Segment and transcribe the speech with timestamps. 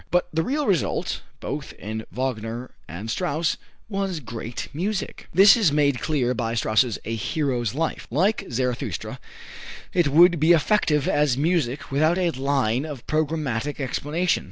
[0.09, 3.57] But the real result, both in Wagner and Strauss,
[3.87, 5.27] was great music.
[5.31, 9.19] This is made clear by Strauss's "A Hero's Life." Like "Zarathustra,"
[9.93, 14.39] it would be effective as music without a line of programmatic explanation.